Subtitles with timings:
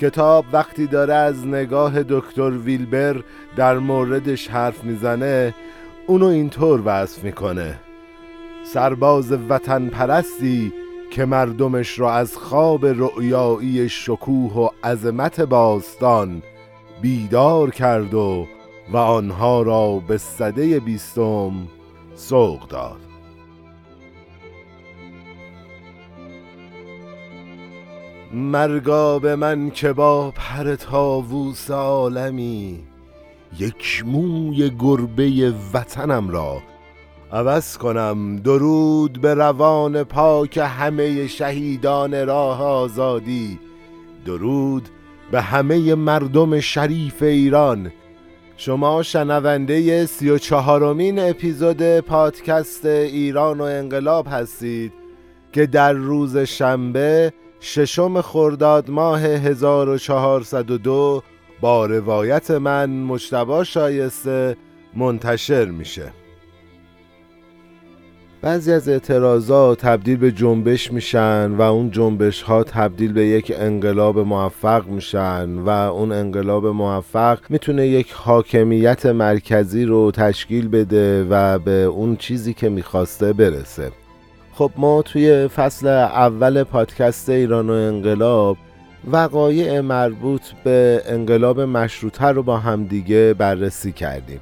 [0.00, 3.22] کتاب وقتی داره از نگاه دکتر ویلبر
[3.56, 5.54] در موردش حرف می‌زنه
[6.06, 7.80] اونو اینطور وصف می‌کنه.
[8.64, 10.72] سرباز وطن پرستی
[11.10, 16.42] که مردمش را از خواب رؤیایی شکوه و عظمت باستان
[17.02, 18.46] بیدار کرد و
[18.92, 21.52] و آنها را به صده بیستم
[22.14, 23.05] سوق داد.
[28.36, 32.78] مرگا به من که با پر تاووس عالمی
[33.58, 36.62] یک موی گربه وطنم را
[37.32, 38.36] عوض کنم.
[38.36, 43.58] درود به روان پاک همه شهیدان راه آزادی.
[44.26, 44.88] درود
[45.30, 47.92] به همه مردم شریف ایران.
[48.56, 54.92] شما شنونده سی و چهارمین اپیزود پادکست ایران و انقلاب هستید
[55.52, 61.22] که در روز شنبه ششم خرداد ماه 1402
[61.60, 64.56] با روایت من مشتبا شایسته
[64.94, 66.12] منتشر میشه.
[68.42, 74.18] بعضی از اعتراضات تبدیل به جنبش میشن و اون جنبش ها تبدیل به یک انقلاب
[74.18, 81.70] موفق میشن و اون انقلاب موفق می‌تونه یک حاکمیت مرکزی رو تشکیل بده و به
[81.70, 83.92] اون چیزی که می‌خواسته برسه.
[84.58, 88.56] خب ما توی فصل اول پادکست ایران و انقلاب
[89.10, 94.40] وقایع مربوط به انقلاب مشروطه رو با همدیگه بررسی کردیم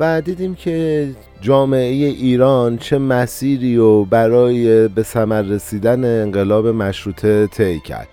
[0.00, 1.08] و دیدیم که
[1.40, 8.08] جامعه ایران چه مسیری و برای به ثمر رسیدن انقلاب مشروطه طی کرد.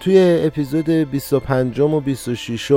[0.00, 2.70] توی اپیزود 25 و 26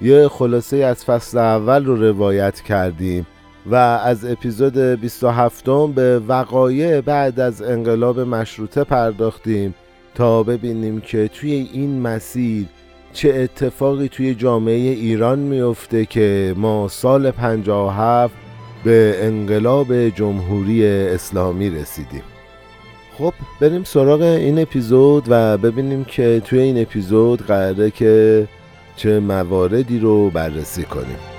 [0.00, 3.26] یه خلاصه از فصل اول رو روایت کردیم
[3.66, 9.74] و از اپیزود 27 به وقایع بعد از انقلاب مشروطه پرداختیم
[10.14, 12.66] تا ببینیم که توی این مسیر
[13.12, 18.34] چه اتفاقی توی جامعه ایران میفته که ما سال 57
[18.84, 22.22] به انقلاب جمهوری اسلامی رسیدیم.
[23.18, 28.46] خب بریم سراغ این اپیزود و ببینیم که توی این اپیزود قراره که
[28.96, 31.31] چه مواردی رو بررسی کنیم.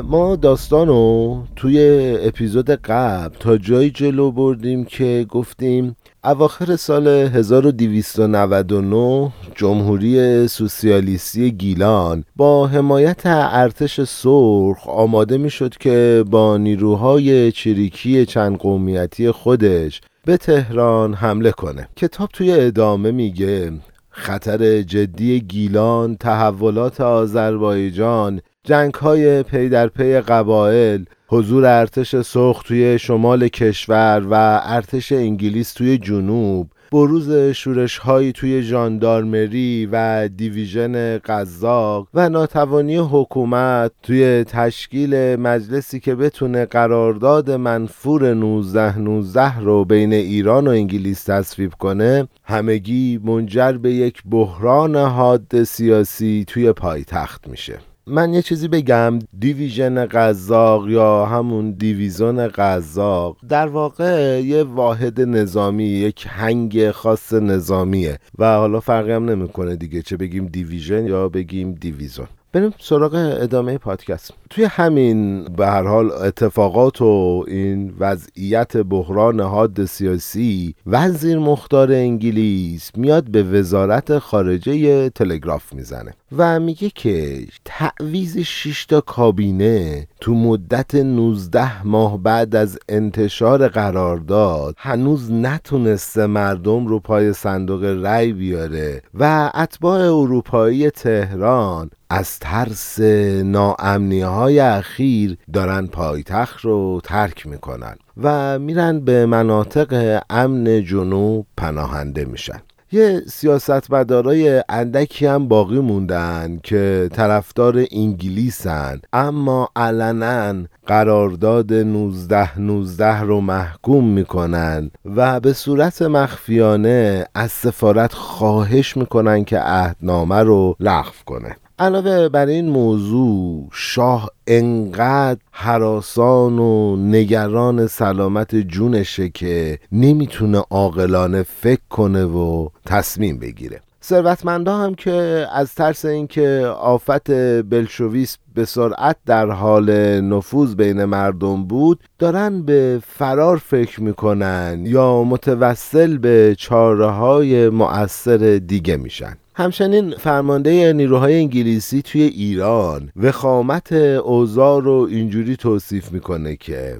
[0.00, 1.78] ما داستان رو توی
[2.20, 12.66] اپیزود قبل تا جایی جلو بردیم که گفتیم اواخر سال 1299 جمهوری سوسیالیستی گیلان با
[12.66, 21.14] حمایت ارتش سرخ آماده می شد که با نیروهای چریکی چند قومیتی خودش به تهران
[21.14, 21.88] حمله کنه.
[21.96, 23.72] کتاب توی ادامه میگه
[24.10, 32.98] خطر جدی گیلان تحولات آذربایجان جنگ های پی در پی قبایل حضور ارتش سرخ توی
[32.98, 42.08] شمال کشور و ارتش انگلیس توی جنوب بروز شورش هایی توی ژاندارمری و division قزاق
[42.14, 50.66] و ناتوانی حکومت توی تشکیل مجلسی که بتونه قرارداد منفور 19 19 رو بین ایران
[50.66, 57.91] و انگلیس تصویب کنه همگی منجر به یک بحران حاد سیاسی توی پایتخت میشه.
[58.06, 59.18] من یه چیزی بگم.
[59.38, 68.18] division قزاق یا همون دیویزون قزاق در واقع یه واحد نظامی یک هنگ خاص نظامیه
[68.38, 72.26] و حالا فرقی هم نمی‌کنه دیگه چه بگیم دیویژن یا بگیم دیویزون.
[72.52, 74.32] بریم سراغ ادامه پادکست.
[74.54, 82.90] توی همین به هر حال اتفاقات و این وضعیت بحران حاد سیاسی وزیر مختار انگلیس
[82.96, 90.94] میاد به وزارت خارجه تلگراف می‌زنه و میگه که تعویز 6 تا کابینه تو مدت
[90.94, 99.50] 19 ماه بعد از انتشار قرارداد هنوز نتونسته مردم رو پای صندوق رأی بیاره و
[99.54, 103.00] اتباع اروپایی تهران از ترس
[103.44, 112.24] ناامنی های اخیر دارن پایتخت رو ترک می‌کنن و میرن به مناطق امن جنوب پناهنده
[112.24, 112.62] میشن.
[112.92, 120.54] یه سیاستمدارای اندکی هم باقی موندن که طرفدار انگلیسن اما علنا
[120.86, 129.58] قرارداد 19 19 رو محکوم می‌کنن و به صورت مخفیانه از سفارت خواهش می‌کنن که
[129.58, 131.56] عهدنامه رو لغو کنه.
[131.82, 141.80] علاوه بر این موضوع شاه انقدر حراسان و نگران سلامت جونشه که نمی‌تونه عاقلانه فکر
[141.90, 143.80] کنه و تصمیم بگیره.
[144.04, 147.30] ثروتمندا هم که از ترس اینکه آفت
[147.62, 155.24] بلشویس به سرعت در حال نفوذ بین مردم بود دارن به فرار فکر می‌کنن یا
[155.24, 159.36] متوسل به چاره های مؤثر دیگه میشن.
[159.54, 166.98] همچنین فرمانده نیروهای انگلیسی توی ایران وخامت اوضاع رو اینجوری توصیف می‌کنه که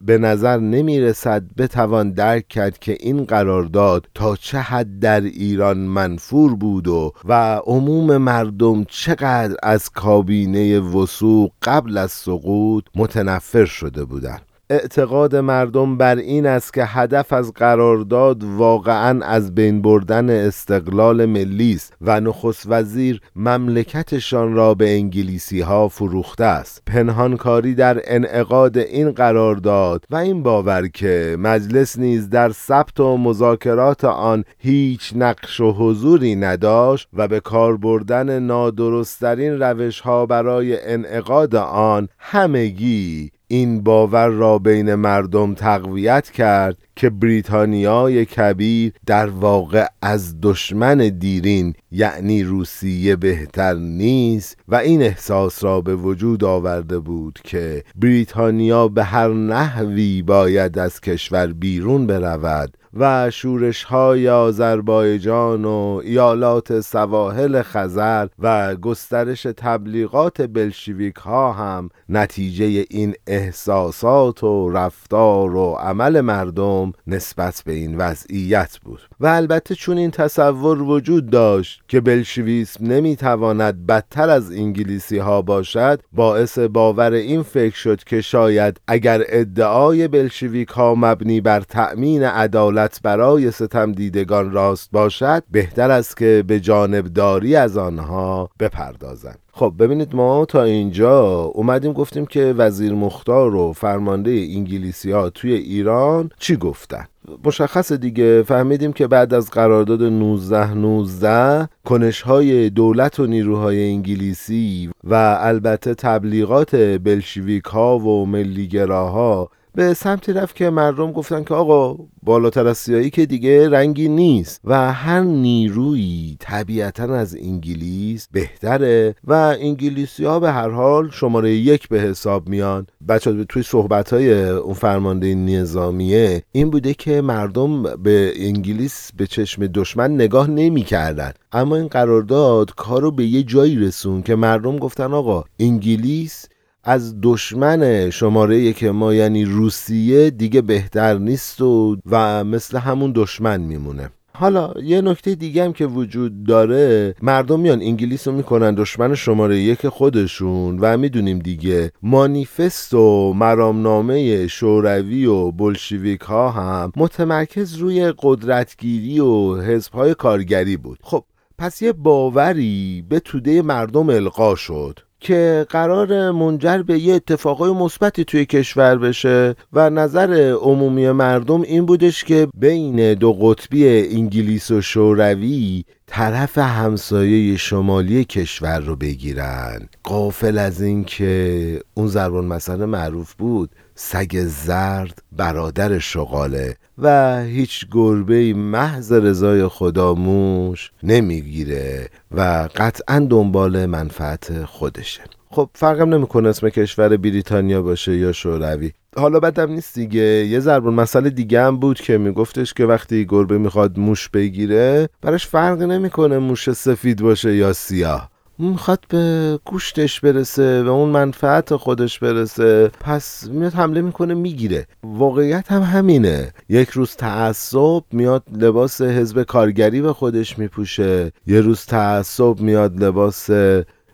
[0.00, 5.78] به نظر نمی رسد بتوان درک کرد که این قرارداد تا چه حد در ایران
[5.78, 14.04] منفور بود و و عموم مردم چقدر از کابینه وسوق قبل از سقوط متنفر شده
[14.04, 14.47] بودند.
[14.70, 21.72] اعتقاد مردم بر این است که هدف از قرارداد واقعا از بین بردن استقلال ملی
[21.72, 26.82] است و نخست وزیر مملکتشان را به انگلیسی ها فروخته است.
[26.86, 34.04] پنهانکاری در انعقاد این قرارداد و این باور که مجلس نیز در ثبت و مذاکرات
[34.04, 41.54] آن هیچ نقش و حضوری نداشت و به کار بردن نادرستترین روش ها برای انعقاد
[41.56, 50.40] آن همگی این باور را بین مردم تقویت کرد که بریتانیای کبیر در واقع از
[50.42, 57.84] دشمن دیرین یعنی روسیه بهتر نیست و این احساس را به وجود آورده بود که
[57.96, 66.80] بریتانیا به هر نحوی باید از کشور بیرون برود و شورش های آذربایجان و ایالات
[66.80, 76.20] سواحل خزر و گسترش تبلیغات بلشویک ها هم نتیجه این احساسات و رفتار و عمل
[76.20, 79.00] مردم نسبت به این وضعیت بود.
[79.20, 86.00] و البته چون این تصور وجود داشت که بلشویسم نمی‌تواند بدتر از انگلیسی ها باشد
[86.12, 92.87] باعث باور این فکر شد که شاید اگر ادعای بلشویک ها مبنی بر تأمین عدالت
[93.02, 99.38] برای ستم دیدگان راست باشد بهتر است که به جانبداری از آنها بپردازند.
[99.52, 105.52] خب ببینید ما تا اینجا اومدیم گفتیم که وزیر مختار و فرمانده انگلیسی ها توی
[105.52, 107.04] ایران چی گفتن؟
[107.44, 114.90] مشخص دیگه فهمیدیم که بعد از قرارداد 19 19 کنش های دولت و نیروهای انگلیسی
[115.04, 121.96] و البته تبلیغات بلشویک ها و ملیگراها به سمتی رفت که مردم گفتن که آقا
[122.22, 129.56] بالاتر از سیایی که دیگه رنگی نیست و هر نیرویی طبیعتا از انگلیس بهتره و
[129.60, 134.74] انگلیسی ها به هر حال شماره یک به حساب میان بچه توی صحبت های اون
[134.74, 141.32] فرمانده نظامیه این بوده که مردم به انگلیس به چشم دشمن نگاه نمی کردن.
[141.52, 146.48] اما این قرارداد کار رو به یه جایی رسون که مردم گفتن آقا انگلیس
[146.90, 153.60] از دشمن شماره که ما یعنی روسیه دیگه بهتر نیست و, و مثل همون دشمن
[153.60, 154.10] میمونه.
[154.34, 159.58] حالا یه نکته دیگه هم که وجود داره مردم میان انگلیس رو می‌کنن دشمن شماره
[159.58, 168.12] یک خودشون و می‌دونیم دیگه مانیفست و مرامنامه شوروی و بلشویک ها هم متمرکز روی
[168.18, 170.98] قدرتگیری و حزب کارگری بود.
[171.02, 171.24] خب
[171.58, 175.00] پس یه باوری به توده مردم القا شد.
[175.20, 181.86] که قرار منجر به یه اتفاقای مثبتی توی کشور بشه و نظر عمومی مردم این
[181.86, 189.88] بودش که بین دو قطبی انگلیس و شوروی طرف همسایه شمالی کشور رو بگیرن.
[190.04, 193.70] قافل از این که اون زربان مسئله معروف بود.
[194.00, 204.64] سگ زرد برادر شغاله و هیچ گربه محض رضای خداموش نمی‌گیره و قطعا دنبال منفعت
[204.64, 205.20] خودشه.
[205.50, 208.92] خب فرقم نمی‌کنه اسم کشور بریتانیا باشه یا شوروی.
[209.16, 210.20] حالا بدم نیست دیگه.
[210.20, 215.46] یه ضربون مسئله دیگه هم بود که میگفتش که وقتی گربه می‌خواد موش بگیره براش
[215.46, 218.30] فرق نمی‌کنه موش سفید باشه یا سیاه.
[218.58, 222.90] می‌خواد به گوشتش برسه و اون منفعت خودش برسه.
[223.00, 224.86] پس میاد حمله می‌کنه می‌گیره.
[225.02, 226.52] واقعیت هم همینه.
[226.68, 231.32] یک روز تعصب میاد لباس حزب کارگری به خودش میپوشه.
[231.46, 233.50] یه روز تعصب میاد لباس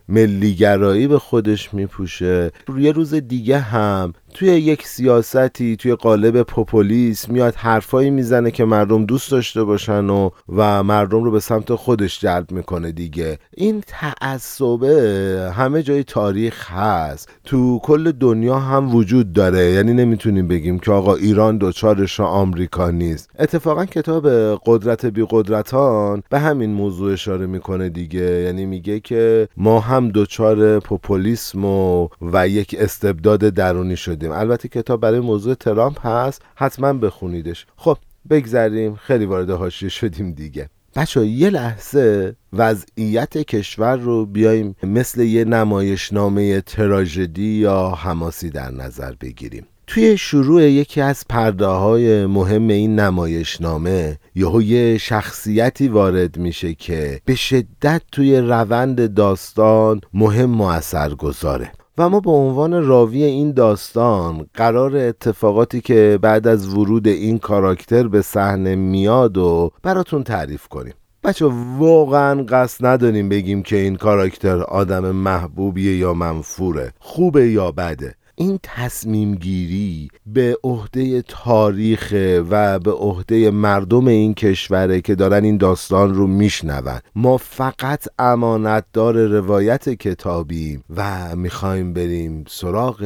[0.09, 2.51] ملیگرایی به خودش میپوشه.
[2.77, 9.05] یه روز دیگه هم توی یک سیاستی توی قالب پوپولیس میاد حرفایی می‌زنه که مردم
[9.05, 13.39] دوست داشته باشن و و مردم رو به سمت خودش جلب می‌کنه دیگه.
[13.57, 17.29] این تعصبه همه جای تاریخ هست.
[17.43, 19.71] تو کل دنیا هم وجود داره.
[19.71, 23.29] یعنی نمی‌تونیم بگیم که آقا ایران دوچارش آمریکا نیست.
[23.39, 24.27] اتفاقا کتاب
[24.65, 28.41] قدرت بی قدرتان به همین موضوع اشاره می‌کنه دیگه.
[28.41, 35.01] یعنی میگه که ما هم دوچار پوپولیسم و, و یک استبداد درونی شده البته کتاب
[35.01, 37.65] برای موضوع ترامپ هست حتما بخونیدش.
[37.75, 37.97] خب
[38.29, 40.69] بگذریم خیلی وارد حاشیه شدیم دیگه.
[40.95, 49.13] بچه یه لحظه وضعیت کشور رو بیایم مثل یه نمایشنامه تراژدی یا حماسی در نظر
[49.21, 49.67] بگیریم.
[49.87, 57.21] توی شروع یکی از پرده های مهم این نمایشنامه یهو یه شخصیتی وارد میشه که
[57.25, 61.71] به شدت توی روند داستان مهم و اثر گذاره.
[61.97, 68.07] و ما به عنوان راوی این داستان قرار اتفاقاتی که بعد از ورود این کاراکتر
[68.07, 70.93] به صحنه میاد و براتون تعریف کنیم.
[71.23, 71.45] بچه
[71.77, 78.15] واقعا قصد نداریم بگیم که این کاراکتر آدم محبوبیه یا منفوره خوبه یا بده.
[78.35, 82.13] این تصمیم گیری به عهده تاریخ
[82.49, 86.99] و به عهده مردم این کشوره که دارن این داستان رو میشنون.
[87.15, 93.03] ما فقط امانتدار روایت کتابیم و می‌خوایم بریم سراغ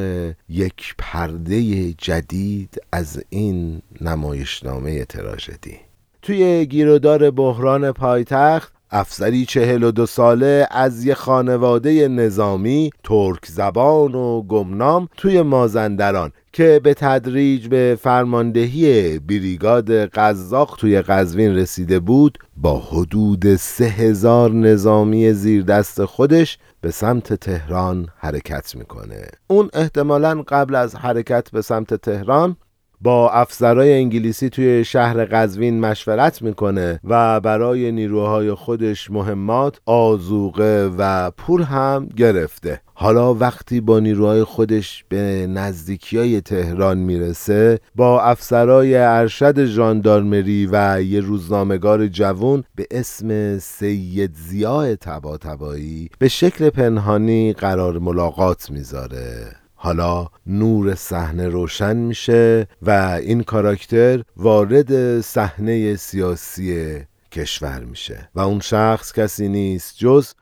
[0.50, 5.78] یک پرده جدید از این نمایشنامه تراژدی.
[6.22, 14.16] توی گیرودار بحران پایتخت افسری چهل و دو ساله از یه خانواده نظامی ترک زبان
[14.16, 22.38] و گمنام توی مازندران که به تدریج به فرماندهی بریگاد قزاق توی قزوین رسیده بود
[22.58, 29.28] با حدود سه هزار نظامی زیر دست خودش به سمت تهران حرکت می‌کنه.
[29.48, 32.56] اون احتمالا قبل از حرکت به سمت تهران
[33.02, 41.32] با افسرای انگلیسی توی شهر قزوین مشورت می‌کنه و برای نیروهای خودش مهمات آزوقه و
[41.32, 42.82] پول هم گرفته.
[42.94, 51.02] حالا وقتی با نیروهای خودش به نزدیکی های تهران می‌رسه با افسرای ارشد ژاندارمری و
[51.02, 59.56] یه روزنامهگار جوون به اسم سید زیاه تبا تبایی به شکل پنهانی قرار ملاقات می‌ذاره.
[59.82, 67.00] حالا نور صحنه روشن میشه و این کاراکتر وارد صحنه سیاسی
[67.32, 70.34] کشور میشه و اون شخص کسی نیست جز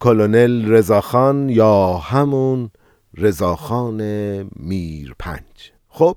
[0.00, 2.70] کلونل رضاخان یا همون
[3.14, 4.02] رضاخان
[4.56, 6.16] میر پنج خب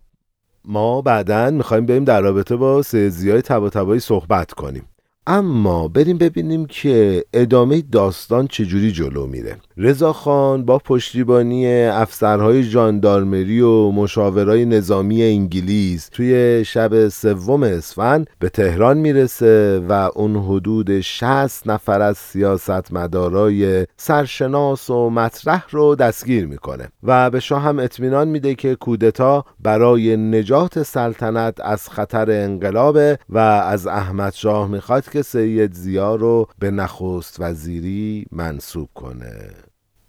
[0.65, 4.88] ما بعدا می‌خوایم بریم در رابطه با سیزی تبا تبایی صحبت کنیم.
[5.31, 9.57] اما بریم ببینیم که ادامه داستان چجوری جلو میره.
[9.77, 18.49] رضا خان با پشتیبانی افسرهای ژاندارمری و مشاورای نظامی انگلیس توی شب سوم اسفند به
[18.49, 26.87] تهران می‌رسه و اون حدود 60 نفر از سیاستمدارای سرشناس و مطرح رو دستگیر می‌کنه
[27.03, 33.37] و به شاه هم اطمینان میده که کودتا برای نجات سلطنت از خطر انقلابه و
[33.37, 39.49] از احمد شاه می‌خواد که سید زیا رو به نخست وزیری منصوب کنه.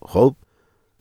[0.02, 0.34] خب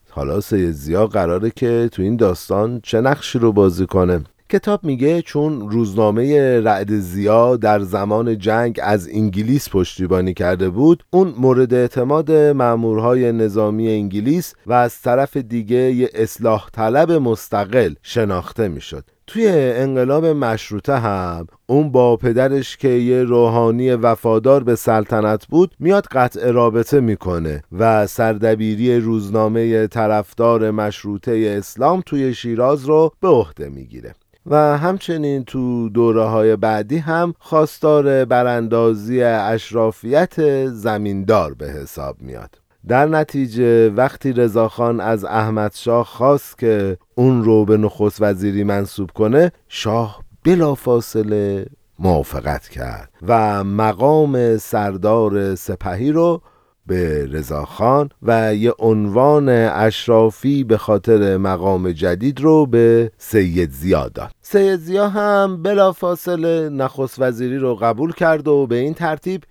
[0.09, 4.23] حالا سید زیا قراره که تو این داستان چه نقشی رو بازی کنه.
[4.51, 11.33] کتاب میگه چون روزنامه رعد زیا در زمان جنگ از انگلیس پشتیبانی کرده بود اون
[11.37, 19.05] مورد اعتماد مامورهای نظامی انگلیس و از طرف دیگه یه اصلاح طلب مستقل شناخته می‌شد.
[19.29, 26.05] توی انقلاب مشروطه هم اون با پدرش که یه روحانی وفادار به سلطنت بود میاد
[26.05, 34.13] قطع رابطه می‌کنه و سردبیری روزنامه طرفدار مشروطه اسلام توی شیراز رو به عهده می‌گیره.
[34.45, 42.68] و همچنین تو دوره های بعدی هم خواستار براندازی اشرافیت زمیندار به حساب میاد.
[42.87, 49.11] در نتیجه وقتی رضاخان از احمد شاه خواست که اون رو به نخست وزیری منصوب
[49.11, 51.65] کنه شاه بلافاصله
[51.99, 56.41] موافقت کرد و مقام سردار سپهی رو
[56.89, 64.31] به رضاخان و یه عنوان اشرافی به خاطر مقام جدید رو به سید زیا داد.
[64.41, 69.43] سید زیا هم بلافاصله نخست وزیری رو قبول کرد و به این ترتیب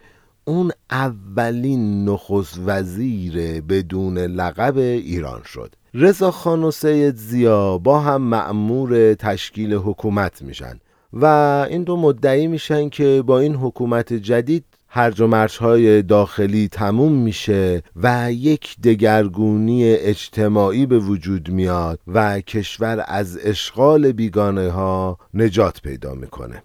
[0.48, 5.74] اون اولین نخست وزیر بدون لقب ایران شد.
[5.94, 10.80] رضا خان و سید زیا با هم مأمور تشکیل حکومت میشن
[11.12, 11.24] و
[11.70, 17.82] این دو مدعی میشن که با این حکومت جدید هرج و های داخلی تموم میشه
[17.96, 26.14] و یک دگرگونی اجتماعی به وجود میاد و کشور از اشغال بیگانه ها نجات پیدا
[26.14, 26.62] می‌کنه.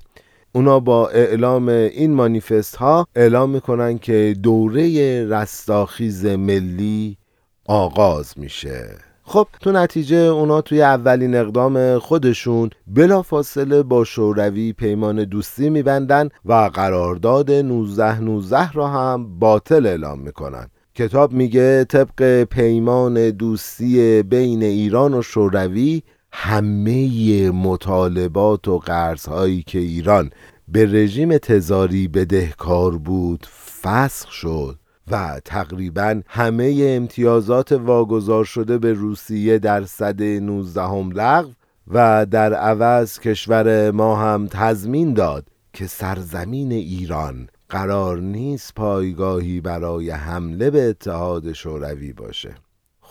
[0.55, 7.17] اونا با اعلام این مانیفست ها اعلام می‌کنن که دوره رستاخیز ملی
[7.65, 8.89] آغاز میشه.
[9.24, 16.53] خب تو نتیجه اونا توی اولین اقدام خودشون بلافاصله با شوروی پیمان دوستی میبندن و
[16.53, 20.67] قرارداد 19 19 را هم باطل اعلام می‌کنن.
[20.95, 26.01] کتاب میگه طبق پیمان دوستی بین ایران و شوروی
[26.36, 30.30] همه مطالبات و قرض هایی که ایران
[30.68, 33.48] به رژیم تزاری بدهکار بود
[33.82, 34.80] فسخ شد
[35.12, 41.52] و تقریبا همه امتیازات واگذار شده به روسیه در صده 19 هم لغو
[41.88, 50.10] و در عوض کشور ما هم تضمین داد که سرزمین ایران قرار نیست پایگاهی برای
[50.10, 52.56] حمله به اتحاد شوروی باشه.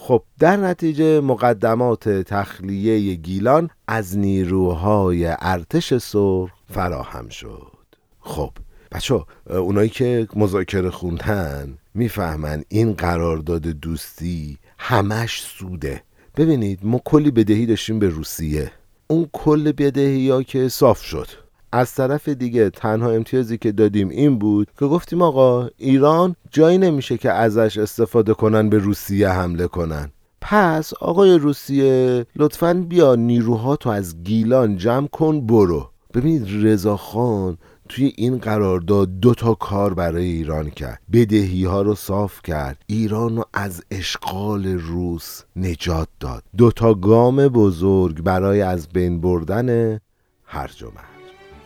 [0.04, 7.72] خب در نتیجه مقدمات تخلیه گیلان از نیروهای ارتش سرخ فراهم شد.
[8.20, 8.50] خب
[8.92, 16.02] بچه اونایی که مذاکره خوندن می‌فهمن این قرارداد دوستی همش سوده.
[16.36, 18.72] ببینید ما کلی بدهی داشتیم به روسیه.
[19.06, 21.28] اون کل بدهی ها که صاف شد.
[21.72, 27.18] از طرف دیگه تنها امتیازی که دادیم این بود که گفتیم آقا ایران جایی نمیشه
[27.18, 30.12] که ازش استفاده کنن به روسیه حمله کنن.
[30.40, 35.90] پس آقای روسیه لطفا بیا نیروها تو از گیلان جمع کن برو.
[36.14, 41.00] ببینید رضاخان توی این قرارداد دو تا کار برای ایران کرد.
[41.12, 42.78] بدهی ها رو صاف کرد.
[42.86, 46.42] ایران رو از اشغال روس نجات داد.
[46.56, 49.98] دو تا گام بزرگ برای از بین بردن
[50.44, 51.11] هرج و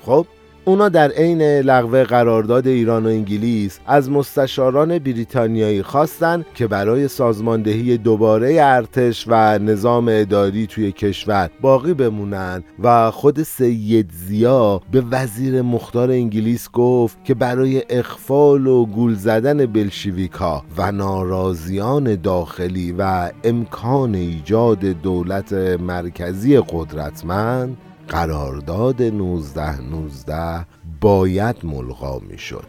[0.07, 0.27] خب
[0.65, 7.99] اونا در عین لغو قرارداد ایران و انگلیس از مستشاران بریتانیایی خواستند که برای سازماندهی
[7.99, 15.63] دوباره ارتش و نظام اداری توی کشور باقی بمونن و خود سید زیا به وزیر
[15.63, 24.15] مختار انگلیس گفت که برای اخفال و گول زدن بلشویکا و ناراضیان داخلی و امکان
[24.15, 27.77] ایجاد دولت مرکزی قدرتمند
[28.09, 30.67] قرارداد 19 19
[31.01, 32.65] باید ملغا می‌شد.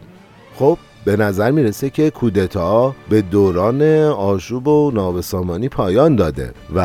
[0.56, 6.80] خب به نظر می‌رسه که کودتا به دوران آشوب و نابسامانی پایان داده و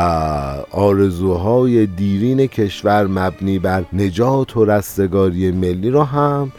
[0.71, 6.53] آرزوهای دیرین کشور مبنی بر نجات و رستگاری ملی را هم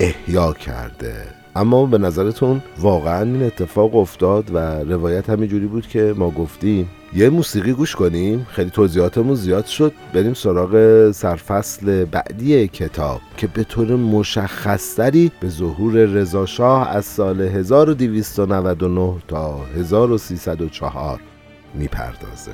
[0.00, 1.37] احیا کرده.
[1.58, 7.28] اما به نظرتون واقعا این اتفاق افتاد و روایت همینجوری بود که ما گفتیم؟ یه
[7.30, 9.92] موسیقی گوش کنیم؟ خیلی توضیحاتمون زیاد شد.
[10.14, 17.40] بریم سراغ سرفصل بعدی کتاب که به طور مشخصتری به ظهور رضا شاه از سال
[17.40, 21.20] 1299 تا 1304
[21.74, 22.52] می‌پردازه.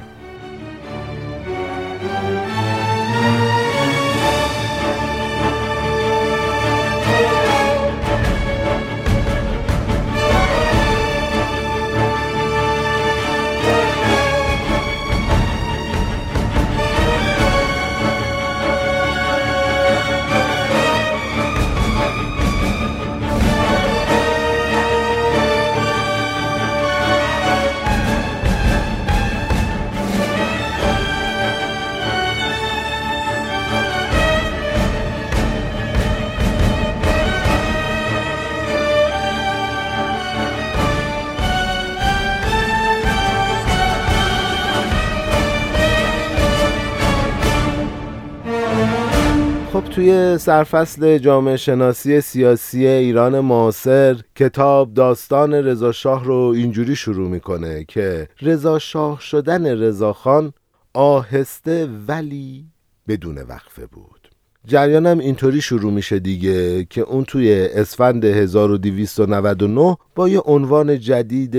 [49.94, 57.84] توی سرفصل جامعه شناسی سیاسی ایران معاصر کتاب داستان رضا شاه رو اینجوری شروع می‌کنه
[57.84, 60.52] که رضا شاه شدن رضاخان
[60.94, 62.64] آهسته ولی
[63.08, 64.30] بدون وقفه بود.
[64.66, 71.56] جریانم اینطوری شروع میشه دیگه که اون توی اسفند 1299 با یه عنوان جدید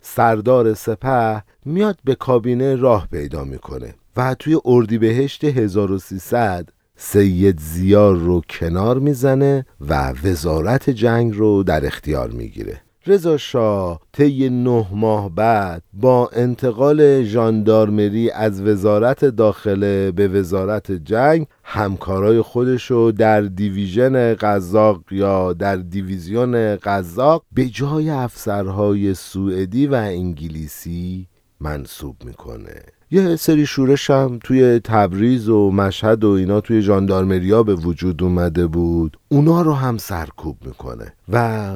[0.00, 6.68] سردار سپه میاد به کابینه راه پیدا می‌کنه و توی اردیبهشت 1300
[7.04, 12.80] سید زیار رو کنار می‌زنه و وزارت جنگ رو در اختیار می‌گیره.
[13.06, 21.46] رضا شاه طی نه ماه بعد با انتقال ژاندارمری از وزارت داخله به وزارت جنگ
[21.64, 29.94] همکارای خودش رو در دیویژن قزاق یا در دیویزیون قزاق به جای افسرهای سوئدی و
[29.94, 31.28] انگلیسی
[31.60, 32.82] منصوب می‌کنه.
[33.12, 38.66] یه سری شورش هم توی تبریز و مشهد و اینا توی ژاندارمریا به وجود اومده
[38.66, 39.16] بود.
[39.28, 41.70] اونا رو هم سرکوب می‌کنه و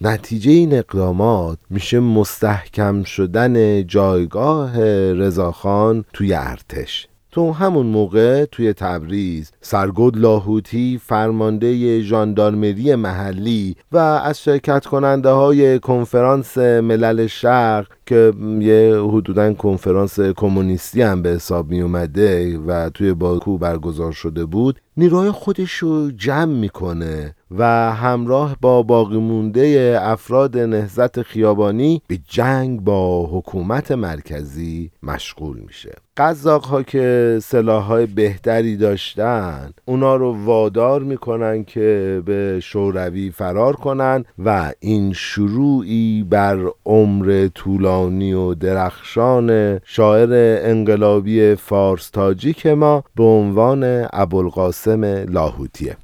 [0.00, 4.80] نتیجه این اقدامات میشه مستحکم شدن جایگاه
[5.12, 7.08] رضاخان توی ارتش.
[7.32, 15.78] تو همون موقع توی تبریز سرگود لاهوتی فرمانده ژاندارمری محلی و از شرکت کننده های
[15.78, 23.14] کنفرانس ملل شرق که یه حدودا کنفرانس کمونیستی هم به حساب می اومده و توی
[23.14, 27.34] باکو برگزار شده بود نیروهای خودش رو جمع می‌کنه.
[27.58, 35.92] و همراه با باقی مونده افراد نهزت خیابانی به جنگ با حکومت مرکزی مشغول میشه.
[36.16, 43.76] قزاق ها که سلاح های بهتری داشتن اونا رو وادار می‌کنن که به شوروی فرار
[43.76, 53.24] کنن و این شروعی بر عمر طولانی و درخشان شاعر انقلابی فارس تاجیک ما به
[53.24, 55.96] عنوان ابوالقاسم لاهوتیه.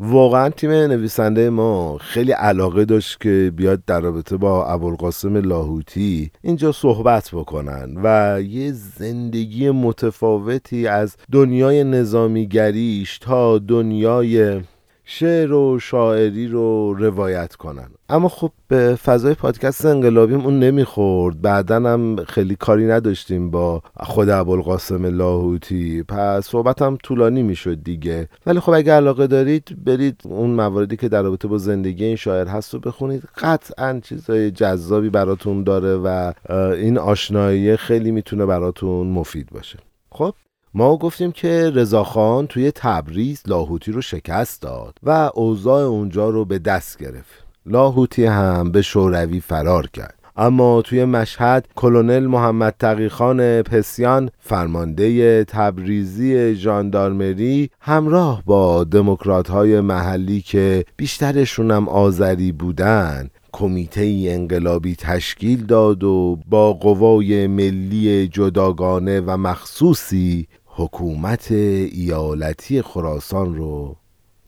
[0.00, 6.72] واقعا تیم نویسنده ما خیلی علاقه داشت که بیاد در رابطه با ابوالقاسم لاهوتی اینجا
[6.72, 14.60] صحبت بکنن و یه زندگی متفاوتی از دنیای نظامیگریش تا دنیای
[15.10, 17.88] شعر و شاعری رو روایت کنن.
[18.08, 21.40] اما خب به فضای پادکست انقلابیم اون نمی‌خورد.
[21.40, 26.02] بعدا هم خیلی کاری نداشتیم با خود ابوالقاسم لاهوتی.
[26.02, 28.28] پس صحبتم طولانی می‌شد دیگه.
[28.46, 32.46] ولی خب اگه علاقه دارید برید اون مواردی که در رابطه با زندگی این شاعر
[32.46, 33.22] هست رو بخونید.
[33.38, 36.32] قطعا چیزای جذابی براتون داره و
[36.74, 39.78] این آشنایی خیلی می‌تونه براتون مفید باشه.
[40.12, 40.34] خب
[40.74, 46.58] ما گفتیم که رضاخان توی تبریز لاهوتی رو شکست داد و اوضاع اونجا رو به
[46.58, 47.46] دست گرفت.
[47.66, 50.18] لاهوتی هم به شوروی فرار کرد.
[50.38, 60.40] اما توی مشهد کلونل محمد تقیخان پسیان فرمانده تبریزی ژاندارمری همراه با دموکرات های محلی
[60.40, 69.36] که بیشترشون هم آذری بودن کمیته انقلابی تشکیل داد و با قوای ملی جداگانه و
[69.36, 73.96] مخصوصی حکومت ایالتی خراسان رو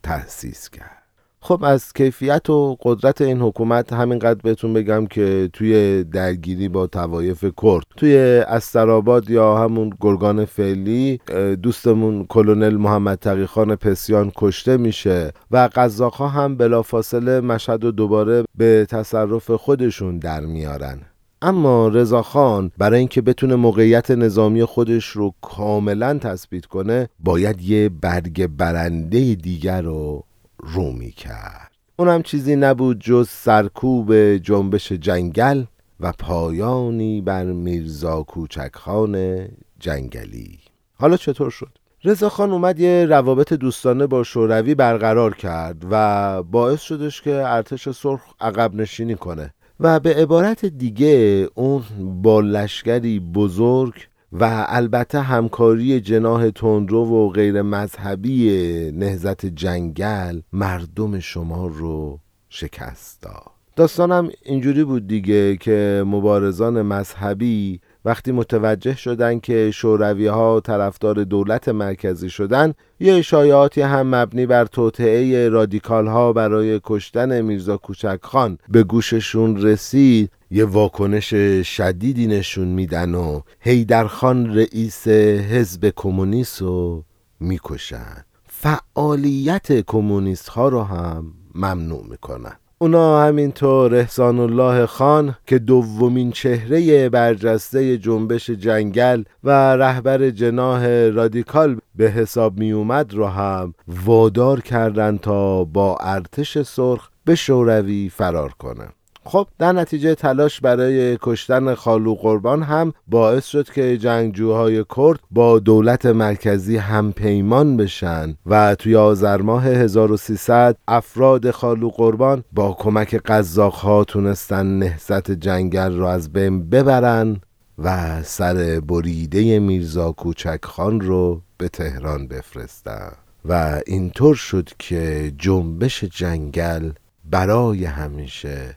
[0.03, 0.97] تأسیس کرد.
[1.43, 7.45] خب از کیفیت و قدرت این حکومت همینقدر بهتون بگم که توی درگیری با توایف
[7.63, 7.85] کرد.
[7.97, 8.17] توی
[8.49, 11.21] استراباد یا همون گرگان فعلی
[11.63, 18.87] دوستمون کلونل محمد تقیخان پسیان کشته میشه و قزاقها هم بلافاصله مشهد و دوباره به
[18.91, 21.01] تصرف خودشون در میارن.
[21.43, 28.47] اما رضاخان برای اینکه بتونه موقعیت نظامی خودش رو کاملا تثبیت کنه باید یه برگ
[28.47, 30.25] برنده دیگر رو
[30.59, 35.65] رومی کرد اونم چیزی نبود جز سرکوب جنبش جنگل
[36.01, 39.47] و پایانی بر میرزا کوچکخان
[39.79, 40.59] جنگلی.
[40.95, 47.23] حالا چطور شد؟ رضاخان اومد یه روابط دوستانه با شوروی برقرار کرد و باعث شدش
[47.23, 49.55] که ارتش سرخ عقب نشینی کنه.
[49.81, 51.83] و به عبارت دیگه اون
[52.23, 53.95] با لشکری بزرگ
[54.33, 58.51] و البته همکاری جناه تندرو و غیر مذهبی
[58.95, 63.51] نهزت جنگل مردم شما رو شکست داد.
[63.77, 71.69] داستانم اینجوری بود دیگه که مبارزان مذهبی وقتی متوجه شدن که شوروی ها طرفدار دولت
[71.69, 78.59] مرکزی شدن یه شایعاتی هم مبنی بر توطعه رادیکال ها برای کشتن میرزا کوچک خان
[78.69, 81.35] به گوششون رسید یه واکنش
[81.65, 87.05] شدیدی نشون میدن و هیدرخان رئیس حزب کمونیست رو
[87.41, 88.25] می‌کشن.
[88.45, 92.57] فعالیت کمونیست ها رو هم ممنوع می‌کنن.
[92.83, 101.79] اونا همینطور احسان الله خان که دومین چهره برجسته جنبش جنگل و رهبر جناه رادیکال
[101.95, 103.75] به حساب می اومد رو هم
[104.07, 108.89] وادار کردند تا با ارتش سرخ به شوروی فرار کنه
[109.25, 115.59] خب در نتیجه تلاش برای کشتن خالو قربان هم باعث شد که جنگجوهای کرد با
[115.59, 123.15] دولت مرکزی هم پیمان بشن و توی آذر ماه 1300 افراد خالو قربان با کمک
[123.15, 127.41] قزاق ها تونستن نهزت جنگل را از بین ببرن
[127.79, 133.13] و سر بریده میرزا کوچک خان رو به تهران بفرستن.
[133.45, 136.91] و اینطور شد که جنبش جنگل
[137.25, 138.77] برای همیشه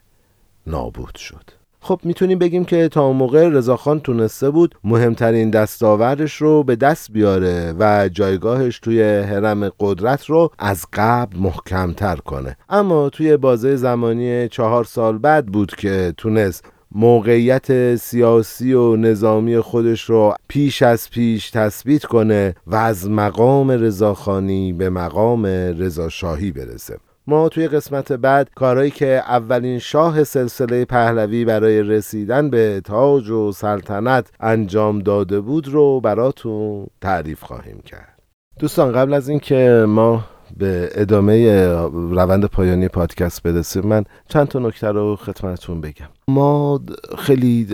[0.66, 1.50] نابود شد.
[1.80, 7.12] خب می‌تونیم بگیم که تا اون موقع رضاخان تونسته بود مهمترین دستاوردش رو به دست
[7.12, 12.56] بیاره و جایگاهش توی حرم قدرت رو از قبل محکمتر کنه.
[12.68, 20.02] اما توی بازه زمانی چهار سال بعد بود که تونست موقعیت سیاسی و نظامی خودش
[20.02, 26.96] رو پیش از پیش تثبیت کنه و از مقام رضاخانی به مقام رضاشاهی برسه.
[27.26, 33.52] ما توی قسمت بعد کارهایی که اولین شاه سلسله پهلوی برای رسیدن به تاج و
[33.52, 38.18] سلطنت انجام داده بود رو براتون تعریف خواهیم کرد.
[38.58, 40.24] دوستان قبل از اینکه ما
[40.56, 46.08] به ادامه روند پایانی پادکست برسیم من چند تا نکته رو خدمتتون بگم.
[46.28, 46.80] ما
[47.18, 47.66] خیلی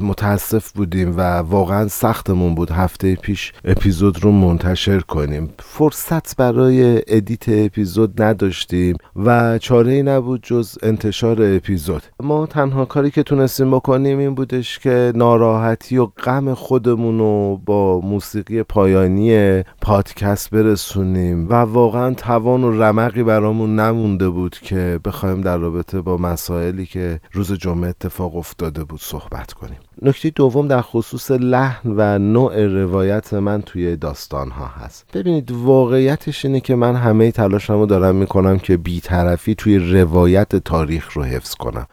[0.00, 5.50] متاسف بودیم و واقعا سختمون بود هفته پیش اپیزود رو منتشر کنیم.
[5.58, 12.02] فرصت برای edit اپیزود نداشتیم و چاره ای نبود جز انتشار اپیزود.
[12.20, 18.00] ما تنها کاری که تونستیم بکنیم این بودش که ناراحتی و غم خودمون رو با
[18.00, 25.56] موسیقی پایانی پادکست برسونیم و واقعا توان و رمقی برامون نمونده بود که بخوایم در
[25.56, 29.78] رابطه با مسائلی که روز جمعه اتفاق افتاده بود صحبت کنیم.
[30.02, 35.06] نکته دوم در خصوص لحن و نوع روایت من توی داستان ها هست.
[35.14, 41.22] ببینید واقعیتش اینه که من همه تلاشمو دارم می‌کنم که بیطرفی توی روایت تاریخ رو
[41.22, 41.86] حفظ کنم.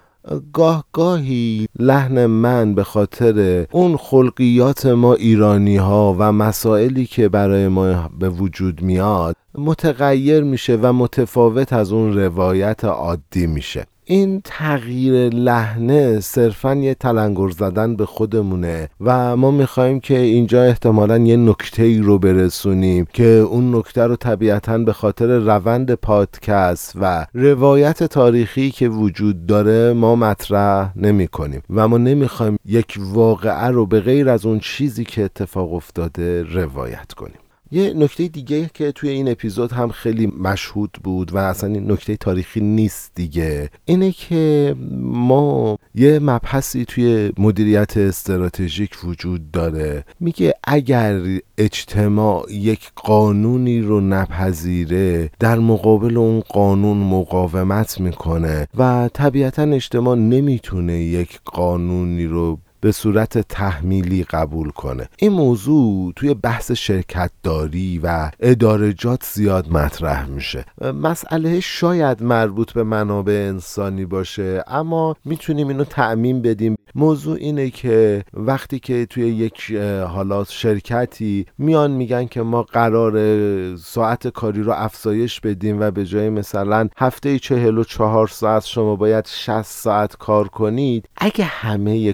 [0.54, 7.68] گاه گاهی لحن من به خاطر اون خلقیات ما ایرانی ها و مسائلی که برای
[7.68, 13.86] ما به وجود میاد متغیر میشه و متفاوت از اون روایت عادی میشه.
[14.10, 21.18] این تغییر لحنه صرفا یه تلنگر زدن به خودمونه و ما می‌خوایم که اینجا احتمالا
[21.18, 27.26] یه نکته ای رو برسونیم که اون نکته رو طبیعتا به خاطر روند پادکست و
[27.34, 33.86] روایت تاریخی که وجود داره ما مطرح نمی کنیم و ما نمی‌خوایم یک واقعه رو
[33.86, 37.47] به غیر از اون چیزی که اتفاق افتاده روایت کنیم.
[37.72, 42.18] یه نکته دیگه که توی این اپیزود هم خیلی مشهود بود و اصلا این نکته
[42.18, 50.06] تاریخی نیست دیگه اینه که ما یه مبحثی توی مدیریت استراتژیک وجود داره.
[50.20, 51.22] میگه اگر
[51.58, 60.94] اجتماع یک قانونی رو نپذیره در مقابل اون قانون مقاومت می‌کنه و طبیعتا اجتماع نمی‌تونه
[60.94, 65.10] یک قانونی رو به صورت تحمیلی قبول کنه.
[65.18, 70.66] این موضوع توی بحث شرکت داری و ادارجات زیاد مطرح میشه.
[71.02, 76.76] مسئله شاید مربوط به منابع انسانی باشه اما می‌تونیم اینو تعمین بدیم.
[76.96, 79.72] موضوع اینه که وقتی که توی یک
[80.08, 86.30] حالات شرکتی میان میگن که ما قرار ساعت کاری رو افزایش بدیم و به جای
[86.30, 92.14] مثلا هفته چهل و چهار ساعت شما باید 60 ساعت کار کنید اگه همه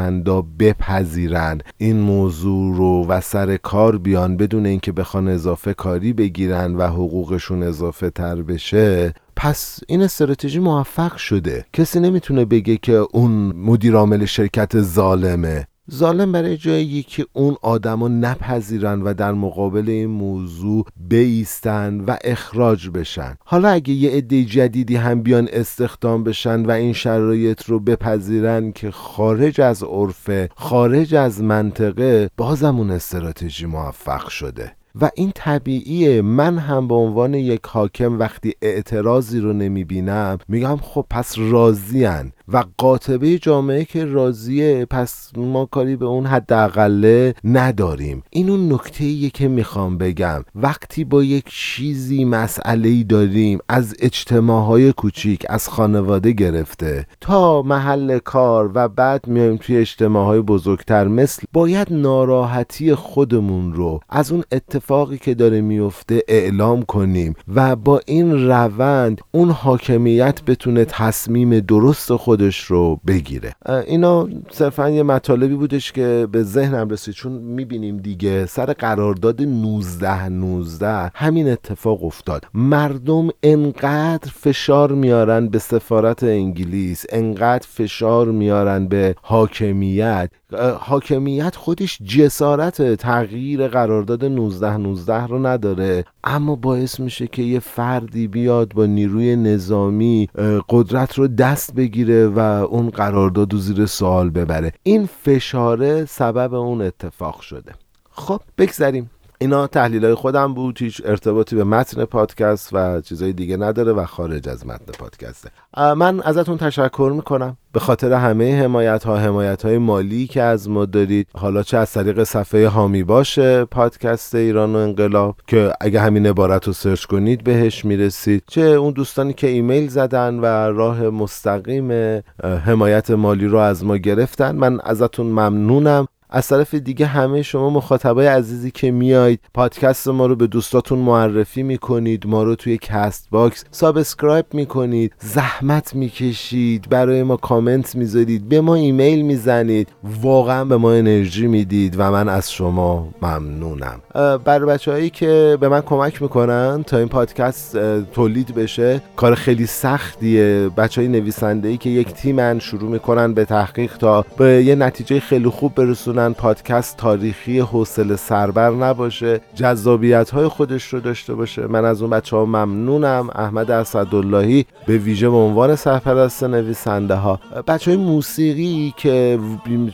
[0.00, 1.60] کارمندا بپذیرن.
[1.78, 7.62] این موضوع رو و سر کار بیان بدون اینکه بخوان اضافه کاری بگیرن و حقوقشون
[7.62, 11.64] اضافه تر بشه پس این استراتژی موفق شده.
[11.72, 15.66] کسی نمی‌تونه بگه که اون مدیر عامل شرکت ظالمه.
[15.94, 22.88] ظالم برای جایی که اون آدما نپذیرن و در مقابل این موضوع بیستن و اخراج
[22.88, 23.36] بشن.
[23.44, 28.90] حالا اگه یه عده جدیدی هم بیان استخدام بشن و این شرایط رو بپذیرن که
[28.90, 34.72] خارج از عرفه خارج از منطقه بازم اون استراتژی موفق شده.
[35.00, 36.22] و این طبیعیه.
[36.22, 42.64] من هم به عنوان یک حاکم وقتی اعتراضی رو نمی‌بینم میگم خب پس راضیان و
[42.78, 48.22] قاطبه جامعه که راضیه پس ما کاری به اون حداقله نداریم.
[48.30, 50.44] این اون نکته ایه که می‌خوام بگم.
[50.54, 58.70] وقتی با یک چیزی مسئله داریم از اجتماعهای کوچیک از خانواده گرفته تا محل کار
[58.74, 65.34] و بعد میایم توی اجتماعهای بزرگتر مثل باید ناراحتی خودمون رو از اون اتفاقی که
[65.34, 72.64] داره میفته اعلام کنیم و با این روند اون حاکمیت بتونه تصمیم درست خود خودش
[72.64, 73.52] رو بگیره.
[73.86, 80.28] اینا صرفا یه مطالبی بودش که به ذهنم رسید چون می‌بینیم دیگه سر قرارداد 19
[80.28, 82.46] 19 همین اتفاق افتاد.
[82.54, 90.30] مردم انقدر فشار میارن به سفارت انگلیس انقدر فشار میارن به حاکمیت.
[90.78, 98.28] حاکمیت خودش جسارت تغییر قرارداد 19 19 رو نداره اما باعث میشه که یه فردی
[98.28, 100.28] بیاد با نیروی نظامی
[100.68, 104.72] قدرت رو دست بگیره و اون قرارداد زیر سوال ببره.
[104.82, 107.72] این فشاره سبب اون اتفاق شده.
[108.10, 109.10] خب بگذریم.
[109.42, 114.04] اینا تحلیل های خودم بود هیچ ارتباطی به متن پادکست و چیزای دیگه نداره و
[114.04, 115.50] خارج از متن پادکسته.
[115.76, 117.56] من ازتون تشکر می‌کنم.
[117.72, 121.28] به خاطر همه حمایت ها حمایت های مالی که از ما دارید.
[121.34, 126.66] حالا چه از طریق صفحه هامی باشه پادکست ایران و انقلاب که اگه همین عبارت
[126.66, 128.42] رو سرچ کنید بهش می‌رسید.
[128.46, 132.20] چه اون دوستانی که ایمیل زدن و راه مستقیم
[132.64, 134.56] حمایت مالی رو از ما گرفتن.
[134.56, 136.06] من ازتون ممنونم.
[136.32, 141.62] از طرف دیگه همه شما مخاطبای عزیزی که میایید پادکست ما رو به دوستاتون معرفی
[141.62, 148.74] می‌کنید ما رو توی Castbox subscribe می‌کنید زحمت می‌کشید برای ما کامنت می‌ذارید به ما
[148.74, 149.88] ایمیل می‌زنید
[150.22, 154.00] واقعا به ما انرژی می‌دید و من از شما ممنونم.
[154.44, 157.78] برای بچه هایی که به من کمک می‌کنن تا این پادکست
[158.12, 160.70] تولید بشه کار خیلی سختیه.
[160.76, 161.32] بچه های
[161.64, 166.19] ای که یک تیمن شروع می‌کنن به تحقیق تا به یه نتیجه خیلی خوب برسونن.
[166.28, 171.66] پادکست تاریخی حوصله سربر نباشه جذابیت های خودش رو داشته باشه.
[171.66, 173.28] من از اون بچه ها ممنونم.
[173.34, 177.40] احمد اسداللهی به ویژه به عنوان سرپرست نویسنده ها.
[177.66, 179.38] بچه های موسیقی که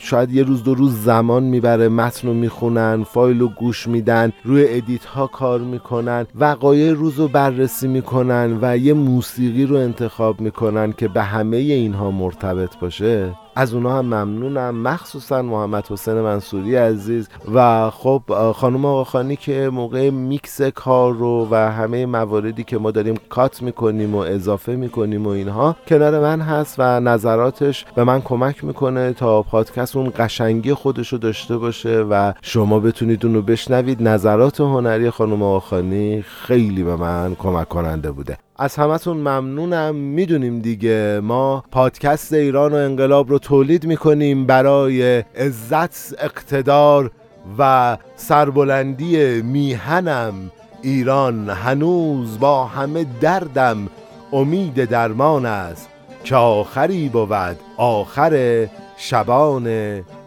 [0.00, 4.66] شاید یه روز دو روز زمان می‌بره متن رو می‌خونن فایل رو گوش میدن روی
[4.68, 10.92] edit ها کار می‌کنن وقایع روز رو بررسی می‌کنن و یه موسیقی رو انتخاب می‌کنن
[10.92, 13.32] که به همه اینها مرتبط باشه.
[13.56, 14.74] از اونها هم ممنونم.
[14.82, 17.28] مخصوصا محمد حسین منصوری عزیز.
[17.54, 23.16] و خب خانم آقاخانی که موقع میکس کار رو و همه مواردی که ما داریم
[23.28, 28.64] کات می‌کنیم و اضافه می‌کنیم و اینها کنار من هست و نظراتش به من کمک
[28.64, 34.02] می‌کنه تا پادکست اون قشنگی خودش رو داشته باشه و شما بتونید اون رو بشنوید.
[34.02, 38.38] نظرات هنری خانم آقاخانی خیلی به من کمک کننده بوده.
[38.58, 39.94] از همتون ممنونم.
[39.94, 47.10] می‌دونیم دیگه ما پادکست ایران و انقلاب رو تولید می‌کنیم برای عزت اقتدار
[47.58, 50.34] و سربلندی میهنم.
[50.82, 53.88] ایران هنوز با همه دردم
[54.32, 55.88] امید درمان است
[56.24, 58.66] که آخری بود آخر
[58.96, 59.66] شبان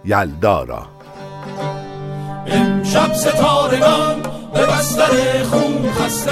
[0.05, 0.85] یلدارا
[2.47, 4.21] امشب ستارگان
[4.53, 6.31] به بستر خون خسته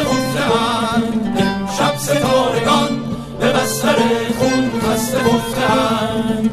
[1.77, 2.99] شب ستارگان
[3.39, 3.95] به بستر
[4.39, 6.49] خون خسته گفتن